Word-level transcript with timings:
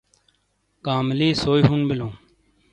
کاملی 0.85 1.29
سئی 1.41 1.61
ہون 1.67 1.81
بلوں۔ 1.87 2.13